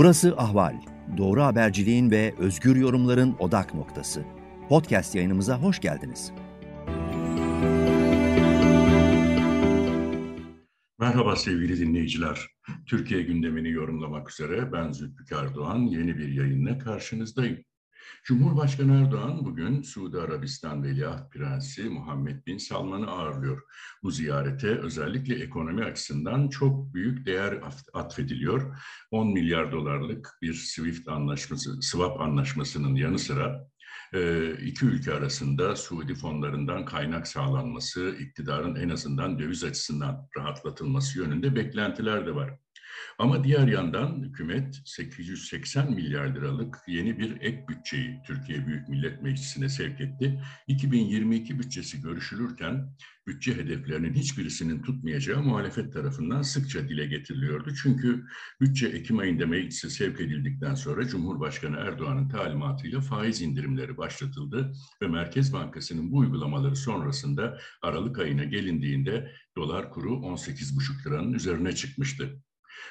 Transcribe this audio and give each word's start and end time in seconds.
Burası 0.00 0.34
Ahval. 0.36 0.76
Doğru 1.16 1.42
haberciliğin 1.42 2.10
ve 2.10 2.34
özgür 2.38 2.76
yorumların 2.76 3.36
odak 3.38 3.74
noktası. 3.74 4.24
Podcast 4.68 5.14
yayınımıza 5.14 5.62
hoş 5.62 5.80
geldiniz. 5.80 6.32
Merhaba 10.98 11.36
sevgili 11.36 11.78
dinleyiciler. 11.78 12.46
Türkiye 12.86 13.22
gündemini 13.22 13.70
yorumlamak 13.70 14.30
üzere 14.30 14.72
ben 14.72 14.92
Zülfikar 14.92 15.54
Doğan 15.54 15.78
yeni 15.78 16.18
bir 16.18 16.28
yayınla 16.28 16.78
karşınızdayım. 16.78 17.64
Cumhurbaşkanı 18.24 19.02
Erdoğan 19.02 19.44
bugün 19.44 19.82
Suudi 19.82 20.18
Arabistan 20.18 20.82
Veliaht 20.82 21.32
Prensi 21.32 21.82
Muhammed 21.82 22.46
Bin 22.46 22.58
Salman'ı 22.58 23.06
ağırlıyor. 23.06 23.62
Bu 24.02 24.10
ziyarete 24.10 24.68
özellikle 24.68 25.44
ekonomi 25.44 25.84
açısından 25.84 26.48
çok 26.48 26.94
büyük 26.94 27.26
değer 27.26 27.60
atfediliyor. 27.92 28.76
10 29.10 29.32
milyar 29.32 29.72
dolarlık 29.72 30.38
bir 30.42 30.54
SWIFT 30.54 31.08
anlaşması, 31.08 31.82
swap 31.82 32.20
anlaşmasının 32.20 32.94
yanı 32.94 33.18
sıra 33.18 33.70
e, 34.14 34.52
iki 34.54 34.86
ülke 34.86 35.14
arasında 35.14 35.76
Suudi 35.76 36.14
fonlarından 36.14 36.84
kaynak 36.84 37.28
sağlanması, 37.28 38.16
iktidarın 38.20 38.74
en 38.74 38.88
azından 38.88 39.38
döviz 39.38 39.64
açısından 39.64 40.28
rahatlatılması 40.36 41.18
yönünde 41.18 41.56
beklentiler 41.56 42.26
de 42.26 42.34
var. 42.34 42.58
Ama 43.18 43.44
diğer 43.44 43.68
yandan 43.68 44.22
hükümet 44.22 44.80
880 44.84 45.90
milyar 45.90 46.34
liralık 46.34 46.76
yeni 46.88 47.18
bir 47.18 47.40
ek 47.40 47.64
bütçeyi 47.68 48.20
Türkiye 48.26 48.66
Büyük 48.66 48.88
Millet 48.88 49.22
Meclisi'ne 49.22 49.68
sevk 49.68 50.00
etti. 50.00 50.40
2022 50.68 51.58
bütçesi 51.58 52.02
görüşülürken 52.02 52.94
bütçe 53.26 53.56
hedeflerinin 53.56 54.14
hiçbirisinin 54.14 54.82
tutmayacağı 54.82 55.42
muhalefet 55.42 55.92
tarafından 55.92 56.42
sıkça 56.42 56.88
dile 56.88 57.06
getiriliyordu. 57.06 57.74
Çünkü 57.82 58.24
bütçe 58.60 58.86
Ekim 58.86 59.18
ayında 59.18 59.46
meclise 59.46 59.90
sevk 59.90 60.20
edildikten 60.20 60.74
sonra 60.74 61.08
Cumhurbaşkanı 61.08 61.76
Erdoğan'ın 61.76 62.28
talimatıyla 62.28 63.00
faiz 63.00 63.42
indirimleri 63.42 63.96
başlatıldı 63.96 64.72
ve 65.02 65.06
Merkez 65.06 65.52
Bankası'nın 65.52 66.12
bu 66.12 66.16
uygulamaları 66.16 66.76
sonrasında 66.76 67.58
Aralık 67.82 68.18
ayına 68.18 68.44
gelindiğinde 68.44 69.32
dolar 69.56 69.90
kuru 69.90 70.10
18,5 70.10 71.06
liranın 71.06 71.32
üzerine 71.32 71.74
çıkmıştı. 71.74 72.42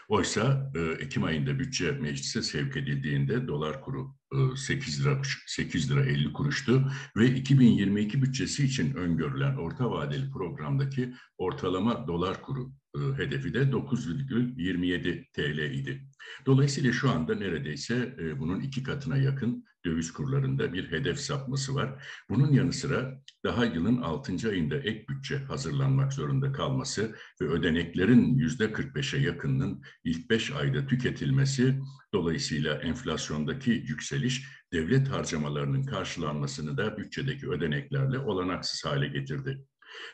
Oysa 0.07 0.71
e, 0.75 0.79
Ekim 0.79 1.23
ayında 1.23 1.59
bütçe 1.59 1.91
meclise 1.91 2.41
sevk 2.41 2.77
edildiğinde 2.77 3.47
dolar 3.47 3.81
kuru 3.81 4.15
e, 4.33 4.55
8 4.55 5.05
lira 5.05 5.21
8 5.45 5.91
lira 5.91 6.05
50 6.05 6.33
kuruştu 6.33 6.91
ve 7.15 7.27
2022 7.27 8.21
bütçesi 8.21 8.65
için 8.65 8.93
öngörülen 8.93 9.55
orta 9.55 9.91
vadeli 9.91 10.31
programdaki 10.31 11.13
ortalama 11.37 12.07
dolar 12.07 12.41
kuru 12.41 12.71
hedefi 12.95 13.53
de 13.53 13.59
9,27 13.71 15.25
TL 15.33 15.73
idi. 15.73 16.01
Dolayısıyla 16.45 16.91
şu 16.91 17.09
anda 17.09 17.35
neredeyse 17.35 18.15
e, 18.19 18.39
bunun 18.39 18.59
iki 18.59 18.83
katına 18.83 19.17
yakın 19.17 19.65
döviz 19.85 20.11
kurlarında 20.13 20.73
bir 20.73 20.91
hedef 20.91 21.19
sapması 21.19 21.75
var. 21.75 22.03
Bunun 22.29 22.51
yanı 22.51 22.73
sıra 22.73 23.21
daha 23.45 23.65
yılın 23.65 23.97
6. 23.97 24.49
ayında 24.49 24.77
ek 24.77 25.05
bütçe 25.09 25.37
hazırlanmak 25.37 26.13
zorunda 26.13 26.51
kalması 26.51 27.15
ve 27.41 27.45
ödeneklerin 27.45 28.37
%45'e 28.37 29.19
yakınının 29.19 29.83
ilk 30.03 30.29
5 30.29 30.51
ayda 30.51 30.87
tüketilmesi 30.87 31.79
dolayısıyla 32.13 32.75
enflasyondaki 32.75 33.71
yükseliş 33.71 34.47
devlet 34.73 35.07
harcamalarının 35.07 35.83
karşılanmasını 35.83 36.77
da 36.77 36.97
bütçedeki 36.97 37.49
ödeneklerle 37.49 38.19
olanaksız 38.19 38.85
hale 38.85 39.07
getirdi. 39.07 39.65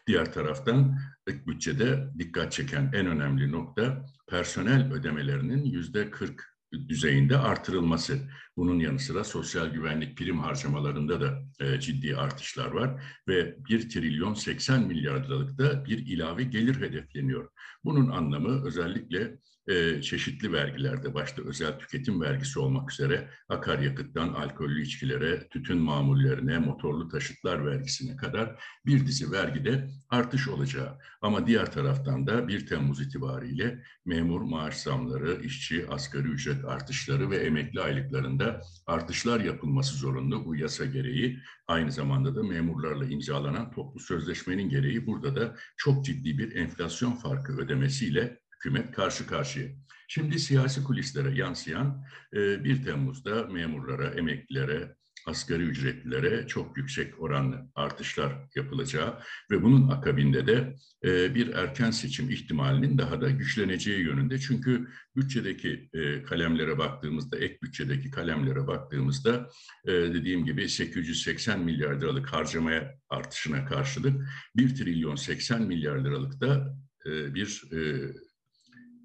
Diğer 0.07 0.33
taraftan 0.33 0.99
ek 1.27 1.47
bütçede 1.47 2.09
dikkat 2.17 2.51
çeken 2.51 2.91
en 2.93 3.05
önemli 3.05 3.51
nokta 3.51 4.05
personel 4.27 4.93
ödemelerinin 4.93 5.65
yüzde 5.65 6.11
40 6.11 6.55
düzeyinde 6.87 7.37
artırılması. 7.37 8.19
Bunun 8.57 8.79
yanı 8.79 8.99
sıra 8.99 9.23
sosyal 9.23 9.67
güvenlik 9.67 10.17
prim 10.17 10.39
harcamalarında 10.39 11.21
da 11.21 11.41
e, 11.59 11.79
ciddi 11.79 12.15
artışlar 12.15 12.71
var 12.71 13.03
ve 13.27 13.55
1 13.69 13.89
trilyon 13.89 14.33
80 14.33 14.87
milyar 14.87 15.23
liralık 15.25 15.57
da 15.57 15.85
bir 15.85 15.97
ilave 15.97 16.43
gelir 16.43 16.81
hedefleniyor. 16.81 17.49
Bunun 17.83 18.09
anlamı 18.09 18.65
özellikle 18.65 19.37
e, 19.67 20.01
çeşitli 20.01 20.53
vergilerde 20.53 21.13
başta 21.13 21.41
özel 21.41 21.79
tüketim 21.79 22.21
vergisi 22.21 22.59
olmak 22.59 22.91
üzere 22.91 23.29
akaryakıttan 23.49 24.27
alkollü 24.27 24.81
içkilere, 24.81 25.47
tütün 25.47 25.77
mamullerine, 25.77 26.57
motorlu 26.57 27.07
taşıtlar 27.07 27.65
vergisine 27.65 28.17
kadar 28.17 28.63
bir 28.85 29.07
dizi 29.07 29.31
vergide 29.31 29.87
artış 30.09 30.47
olacağı. 30.47 30.97
Ama 31.21 31.47
diğer 31.47 31.71
taraftan 31.71 32.27
da 32.27 32.47
1 32.47 32.65
Temmuz 32.65 33.01
itibariyle 33.01 33.83
memur 34.05 34.41
maaş 34.41 34.75
zamları, 34.75 35.41
işçi 35.43 35.87
asgari 35.89 36.27
ücret 36.27 36.65
artışları 36.65 37.29
ve 37.29 37.37
emekli 37.37 37.81
aylıklarında 37.81 38.61
artışlar 38.87 39.39
yapılması 39.39 39.95
zorunlu 39.95 40.45
bu 40.45 40.55
yasa 40.55 40.85
gereği. 40.85 41.39
Aynı 41.67 41.91
zamanda 41.91 42.35
da 42.35 42.43
memurlarla 42.43 43.05
imzalanan 43.05 43.71
toplu 43.71 43.99
sözleşmenin 43.99 44.69
gereği 44.69 45.07
burada 45.07 45.35
da 45.35 45.55
çok 45.77 46.05
ciddi 46.05 46.37
bir 46.37 46.55
enflasyon 46.55 47.11
farkı 47.11 47.57
ödemesiyle 47.57 48.44
hükümet 48.55 48.91
karşı 48.91 49.27
karşıya. 49.27 49.67
Şimdi 50.07 50.39
siyasi 50.39 50.83
kulislere 50.83 51.37
yansıyan 51.37 52.05
1 52.33 52.39
e, 52.39 52.83
Temmuz'da 52.83 53.43
memurlara, 53.43 54.07
emeklilere, 54.07 54.95
asgari 55.25 55.63
ücretlilere 55.63 56.47
çok 56.47 56.77
yüksek 56.77 57.21
oranlı 57.21 57.69
artışlar 57.75 58.33
yapılacağı 58.55 59.19
ve 59.51 59.63
bunun 59.63 59.89
akabinde 59.89 60.47
de 60.47 60.75
e, 61.05 61.35
bir 61.35 61.53
erken 61.53 61.91
seçim 61.91 62.29
ihtimalinin 62.29 62.97
daha 62.97 63.21
da 63.21 63.29
güçleneceği 63.29 63.99
yönünde. 63.99 64.39
Çünkü 64.39 64.87
bütçedeki 65.15 65.89
e, 65.93 66.23
kalemlere 66.23 66.77
baktığımızda, 66.77 67.37
ek 67.37 67.57
bütçedeki 67.63 68.11
kalemlere 68.11 68.67
baktığımızda 68.67 69.49
dediğim 69.87 70.45
gibi 70.45 70.69
880 70.69 71.59
milyar 71.59 71.95
liralık 72.01 72.33
harcamaya 72.33 72.95
artışına 73.09 73.65
karşılık 73.65 74.27
1 74.55 74.75
trilyon 74.75 75.15
80 75.15 75.61
milyar 75.61 75.97
liralık 75.97 76.41
da 76.41 76.75
bir 77.05 77.61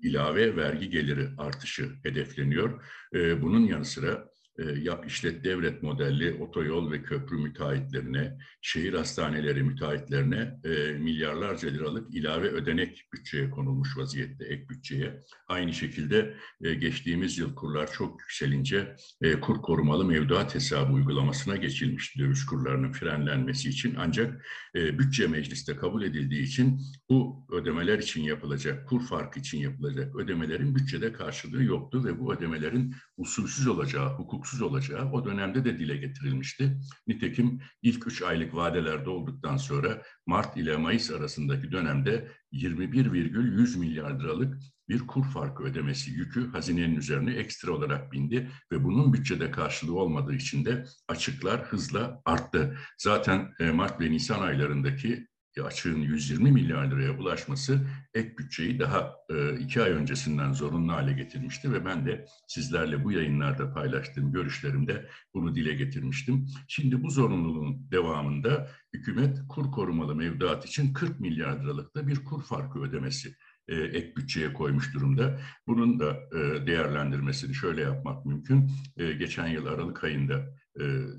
ilave 0.03 0.56
vergi 0.56 0.91
geliri 0.91 1.28
artışı 1.38 1.91
hedefleniyor. 2.03 2.84
Ee, 3.15 3.43
bunun 3.43 3.61
yanı 3.66 3.84
sıra 3.84 4.31
yap 4.65 5.06
işlet 5.06 5.44
devlet 5.44 5.82
modelli 5.82 6.34
otoyol 6.34 6.93
ve 6.93 7.03
köprü 7.03 7.37
müteahhitlerine, 7.37 8.38
şehir 8.60 8.94
hastaneleri 8.94 9.62
müteahhitlerine 9.62 10.59
e, 10.65 10.93
milyarlarca 10.93 11.69
liralık 11.69 12.15
ilave 12.15 12.48
ödenek 12.48 13.09
bütçeye 13.12 13.50
konulmuş 13.50 13.97
vaziyette 13.97 14.44
ek 14.44 14.69
bütçeye. 14.69 15.20
Aynı 15.49 15.72
şekilde 15.72 16.34
e, 16.65 16.75
geçtiğimiz 16.75 17.38
yıl 17.38 17.54
kurlar 17.54 17.93
çok 17.93 18.20
yükselince 18.20 18.97
e, 19.22 19.41
kur 19.41 19.62
korumalı 19.62 20.04
mevduat 20.04 20.54
hesabı 20.54 20.93
uygulamasına 20.93 21.56
geçilmişti 21.56 22.19
döviz 22.19 22.47
kurlarının 22.47 22.93
frenlenmesi 22.93 23.69
için. 23.69 23.94
Ancak 23.99 24.47
e, 24.75 24.99
bütçe 24.99 25.26
mecliste 25.26 25.76
kabul 25.76 26.03
edildiği 26.03 26.43
için 26.43 26.81
bu 27.10 27.47
ödemeler 27.53 27.99
için 27.99 28.22
yapılacak, 28.22 28.88
kur 28.88 29.06
farkı 29.06 29.41
için 29.41 29.59
yapılacak 29.59 30.16
ödemelerin 30.16 30.75
bütçede 30.75 31.12
karşılığı 31.12 31.65
yoktu 31.65 32.04
ve 32.04 32.19
bu 32.19 32.34
ödemelerin 32.34 32.94
usulsüz 33.16 33.66
olacağı, 33.66 34.09
hukuksuz 34.09 34.50
hukuksuz 34.50 34.62
olacağı 34.62 35.12
o 35.12 35.25
dönemde 35.25 35.65
de 35.65 35.78
dile 35.78 35.97
getirilmişti. 35.97 36.78
Nitekim 37.06 37.61
ilk 37.83 38.06
üç 38.06 38.22
aylık 38.22 38.55
vadelerde 38.55 39.11
olduktan 39.11 39.56
sonra 39.56 40.03
Mart 40.27 40.56
ile 40.56 40.77
Mayıs 40.77 41.11
arasındaki 41.11 41.72
dönemde 41.72 42.28
21,100 42.53 43.77
milyar 43.77 44.21
liralık 44.21 44.59
bir 44.88 45.06
kur 45.06 45.25
farkı 45.25 45.62
ödemesi 45.62 46.11
yükü 46.11 46.50
hazinenin 46.53 46.97
üzerine 46.97 47.34
ekstra 47.34 47.72
olarak 47.72 48.12
bindi 48.12 48.50
ve 48.72 48.84
bunun 48.84 49.12
bütçede 49.12 49.50
karşılığı 49.50 49.99
olmadığı 49.99 50.34
için 50.34 50.65
de 50.65 50.84
açıklar 51.09 51.62
hızla 51.62 52.22
arttı. 52.25 52.77
Zaten 52.99 53.53
e, 53.61 53.71
Mart 53.71 54.00
ve 54.00 54.11
Nisan 54.11 54.43
aylarındaki 54.43 55.27
açığın 55.59 55.99
120 55.99 56.53
milyar 56.53 56.91
liraya 56.91 57.19
ulaşması 57.19 57.81
ek 58.15 58.38
bütçeyi 58.38 58.79
daha 58.79 59.14
e, 59.31 59.58
iki 59.58 59.82
ay 59.82 59.91
öncesinden 59.91 60.52
zorunlu 60.52 60.93
hale 60.93 61.12
getirmişti 61.12 61.73
ve 61.73 61.85
ben 61.85 62.06
de 62.06 62.26
sizlerle 62.49 63.05
bu 63.05 63.12
yayınlarda 63.12 63.73
paylaştığım 63.73 64.32
görüşlerimde 64.32 65.08
bunu 65.35 65.55
dile 65.55 65.75
getirmiştim. 65.75 66.47
Şimdi 66.69 67.02
bu 67.02 67.11
zorunluluğun 67.11 67.91
devamında 67.91 68.70
hükümet 68.94 69.38
kur 69.49 69.70
korumalı 69.70 70.14
mevduat 70.14 70.67
için 70.67 70.93
40 70.93 71.20
milyar 71.20 71.64
liralıkta 71.64 72.06
bir 72.06 72.25
kur 72.25 72.43
farkı 72.43 72.81
ödemesi 72.81 73.35
e, 73.69 73.76
ek 73.76 74.17
bütçeye 74.17 74.53
koymuş 74.53 74.94
durumda. 74.94 75.41
Bunun 75.67 76.00
da 76.00 76.17
e, 76.32 76.67
değerlendirmesini 76.67 77.55
şöyle 77.55 77.81
yapmak 77.81 78.26
mümkün. 78.26 78.70
E, 78.96 79.12
geçen 79.12 79.46
yıl 79.46 79.67
Aralık 79.67 80.05
ayında 80.05 80.61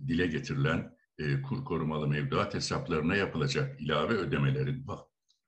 dile 0.07 0.27
getirilen 0.27 0.91
e, 1.19 1.41
kur 1.41 1.65
korumalı 1.65 2.07
mevduat 2.07 2.53
hesaplarına 2.53 3.15
yapılacak 3.15 3.81
ilave 3.81 4.13
ödemelerin 4.13 4.85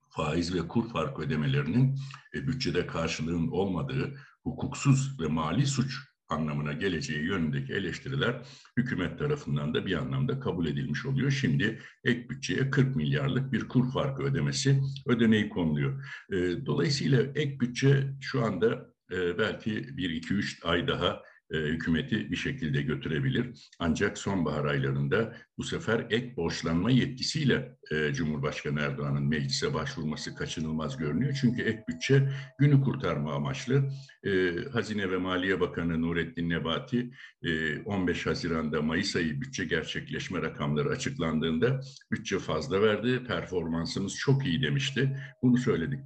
faiz 0.09 0.55
ve 0.55 0.67
kur 0.67 0.89
fark 0.89 1.19
ödemelerinin 1.19 1.99
e, 2.35 2.47
bütçede 2.47 2.87
karşılığın 2.87 3.47
olmadığı 3.47 4.15
hukuksuz 4.43 5.19
ve 5.19 5.27
mali 5.27 5.67
suç 5.67 5.99
anlamına 6.29 6.73
geleceği 6.73 7.23
yönündeki 7.23 7.73
eleştiriler 7.73 8.41
hükümet 8.77 9.19
tarafından 9.19 9.73
da 9.73 9.85
bir 9.85 9.93
anlamda 9.93 10.39
kabul 10.39 10.65
edilmiş 10.65 11.05
oluyor. 11.05 11.31
Şimdi 11.31 11.79
ek 12.03 12.29
bütçeye 12.29 12.69
40 12.69 12.95
milyarlık 12.95 13.51
bir 13.51 13.67
kur 13.67 13.91
farkı 13.91 14.23
ödemesi 14.23 14.81
ödeneği 15.07 15.49
konuluyor. 15.49 16.05
E, 16.31 16.65
dolayısıyla 16.65 17.21
ek 17.21 17.59
bütçe 17.59 18.13
şu 18.21 18.45
anda 18.45 18.93
e, 19.11 19.37
belki 19.37 19.97
bir 19.97 20.09
iki 20.09 20.33
üç 20.33 20.59
ay 20.63 20.87
daha 20.87 21.21
e, 21.51 21.57
hükümeti 21.57 22.31
bir 22.31 22.35
şekilde 22.35 22.81
götürebilir. 22.81 23.69
Ancak 23.79 24.17
sonbahar 24.17 24.65
aylarında 24.65 25.35
bu 25.57 25.63
sefer 25.63 26.07
ek 26.09 26.37
borçlanma 26.37 26.91
yetkisiyle 26.91 27.77
e, 27.91 28.13
Cumhurbaşkanı 28.13 28.79
Erdoğan'ın 28.79 29.27
meclise 29.27 29.73
başvurması 29.73 30.35
kaçınılmaz 30.35 30.97
görünüyor. 30.97 31.37
Çünkü 31.41 31.61
ek 31.61 31.83
bütçe 31.89 32.29
günü 32.59 32.81
kurtarma 32.81 33.33
amaçlı. 33.33 33.89
E, 34.23 34.55
Hazine 34.71 35.11
ve 35.11 35.17
Maliye 35.17 35.59
Bakanı 35.59 36.01
Nurettin 36.01 36.49
Nebati 36.49 37.11
e, 37.43 37.79
15 37.81 38.25
Haziran'da 38.25 38.81
Mayıs 38.81 39.15
ayı 39.15 39.41
bütçe 39.41 39.65
gerçekleşme 39.65 40.41
rakamları 40.41 40.89
açıklandığında 40.89 41.81
bütçe 42.11 42.39
fazla 42.39 42.81
verdi, 42.81 43.23
performansımız 43.23 44.15
çok 44.15 44.45
iyi 44.45 44.61
demişti. 44.61 45.17
Bunu 45.41 45.57
söyledik. 45.57 45.99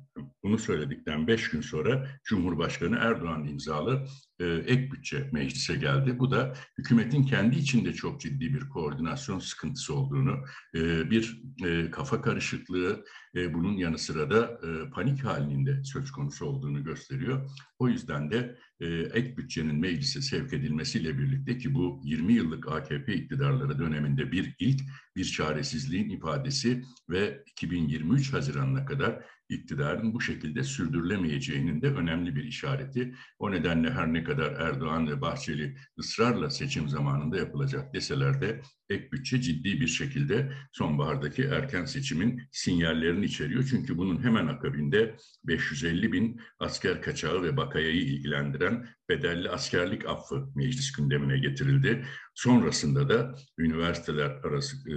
Bunu 0.48 0.58
söyledikten 0.58 1.28
5 1.28 1.50
gün 1.50 1.62
sonra 1.62 2.08
Cumhurbaşkanı 2.24 2.98
Erdoğan 2.98 3.48
imzalı 3.48 4.08
e, 4.40 4.46
ek 4.46 4.92
bütçe 4.92 5.30
meclise 5.32 5.76
geldi. 5.76 6.20
Bu 6.20 6.32
da 6.32 6.54
hükümetin 6.78 7.24
kendi 7.24 7.60
içinde 7.60 7.94
çok 7.94 8.22
ciddi 8.22 8.54
bir 8.54 8.70
koordinasyon 8.70 9.40
sıkıntısı 9.40 9.96
olduğunu, 9.96 10.44
e, 10.76 11.12
bir 11.12 11.42
e, 11.66 11.92
kafa 11.92 12.22
karışıklığı, 12.22 13.06
bunun 13.54 13.78
yanı 13.78 13.98
sıra 13.98 14.32
da 14.32 14.60
e, 14.64 14.90
panik 14.90 15.26
halinde 15.26 15.84
söz 15.84 16.12
konusu 16.12 16.46
olduğunu 16.46 16.84
gösteriyor. 16.84 17.50
O 17.80 17.90
yüzden 17.90 18.32
de 18.32 18.58
e, 18.80 18.86
ek 18.88 19.38
bütçenin 19.38 19.76
meclise 19.76 20.22
sevk 20.22 20.54
edilmesiyle 20.54 21.18
birlikte 21.18 21.58
ki 21.58 21.74
bu 21.74 22.02
20 22.04 22.34
yıllık 22.34 22.72
AKP 22.72 23.14
iktidarları 23.14 23.80
döneminde 23.80 24.32
bir 24.32 24.56
ilk 24.60 24.82
bir 25.16 25.26
çaresizliğin 25.26 26.10
ifadesi 26.10 26.84
ve 27.10 27.44
2023 27.46 28.34
Haziran'ına 28.34 28.86
kadar 28.86 29.24
iktidarın 29.50 30.14
bu 30.14 30.22
şekilde 30.22 30.64
sürdürülemeyeceğinin 30.64 31.82
de 31.82 31.88
önemli 31.88 32.36
bir 32.36 32.44
işareti. 32.44 33.16
O 33.40 33.52
nedenle 33.52 33.92
her 33.92 34.14
ne 34.14 34.24
kadar 34.24 34.52
Erdoğan 34.52 35.08
ve 35.08 35.22
Bahçeli 35.22 35.78
ısrarla 36.00 36.50
seçim 36.50 36.90
zamanında 36.90 37.38
yapılacak 37.38 37.94
deseler 37.94 38.42
de 38.42 38.62
ek 38.90 39.12
bütçe 39.12 39.42
ciddi 39.42 39.82
bir 39.82 39.88
şekilde 39.88 40.52
sonbahardaki 40.72 41.44
erken 41.44 41.86
seçimin 41.86 42.42
sinyallerini 42.52 43.27
içeriyor. 43.28 43.68
Çünkü 43.70 43.98
bunun 43.98 44.24
hemen 44.24 44.48
akabinde 44.48 45.16
550 45.44 46.12
bin 46.12 46.42
asker 46.60 47.02
kaçağı 47.02 47.44
ve 47.44 47.58
bakayayı 47.58 48.02
ilgilendiren 48.02 48.88
bedelli 49.10 49.50
askerlik 49.50 50.06
affı 50.06 50.48
meclis 50.56 50.92
gündemine 50.92 51.38
getirildi. 51.38 52.06
Sonrasında 52.36 53.10
da 53.10 53.36
üniversiteler 53.58 54.30
arası, 54.30 54.78
e, 54.90 54.96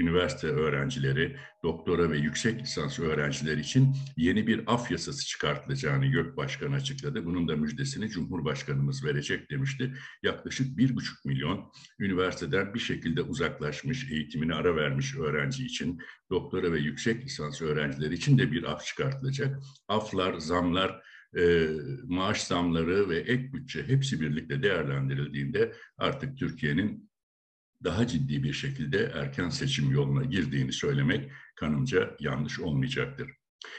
üniversite 0.00 0.46
öğrencileri, 0.46 1.36
doktora 1.62 2.10
ve 2.10 2.18
yüksek 2.18 2.62
lisans 2.62 2.98
öğrencileri 2.98 3.60
için 3.60 3.96
yeni 4.16 4.46
bir 4.46 4.62
af 4.66 4.90
yasası 4.90 5.26
çıkartılacağını 5.26 6.06
YÖK 6.06 6.36
Başkanı 6.36 6.74
açıkladı. 6.74 7.24
Bunun 7.24 7.48
da 7.48 7.56
müjdesini 7.56 8.08
Cumhurbaşkanımız 8.08 9.04
verecek 9.04 9.50
demişti. 9.50 9.94
Yaklaşık 10.22 10.76
bir 10.76 10.96
buçuk 10.96 11.24
milyon 11.24 11.72
üniversiteden 11.98 12.74
bir 12.74 12.78
şekilde 12.78 13.22
uzaklaşmış, 13.22 14.10
eğitimini 14.10 14.54
ara 14.54 14.76
vermiş 14.76 15.16
öğrenci 15.16 15.64
için, 15.64 15.98
doktora 16.30 16.72
ve 16.72 16.78
yüksek 16.78 17.24
lisans 17.24 17.62
öğrencileri 17.62 18.14
için 18.14 18.38
de 18.38 18.52
bir 18.52 18.62
af 18.72 18.84
çıkartılacak. 18.84 19.58
Aflar, 19.88 20.38
zamlar, 20.38 21.02
e, 21.36 21.68
maaş 22.04 22.42
zamları 22.42 23.08
ve 23.08 23.16
ek 23.16 23.52
bütçe 23.52 23.88
hepsi 23.88 24.20
birlikte 24.20 24.62
değerlendirildiğinde 24.62 25.72
artık 25.98 26.38
Türkiye'nin 26.38 27.10
daha 27.84 28.06
ciddi 28.06 28.42
bir 28.42 28.52
şekilde 28.52 29.12
erken 29.14 29.48
seçim 29.48 29.90
yoluna 29.90 30.24
girdiğini 30.24 30.72
söylemek 30.72 31.30
kanımca 31.56 32.16
yanlış 32.20 32.60
olmayacaktır. 32.60 33.30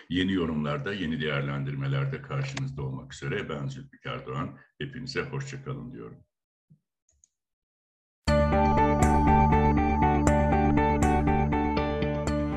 Yeni 0.10 0.34
yorumlarda, 0.34 0.94
yeni 0.94 1.22
değerlendirmelerde 1.22 2.22
karşınızda 2.22 2.82
olmak 2.82 3.14
üzere 3.14 3.50
ben 3.50 3.68
Zülfikar 3.68 4.26
Doğan. 4.26 4.58
Hepinize 4.80 5.22
hoşçakalın 5.22 5.92
diyorum. 5.92 6.24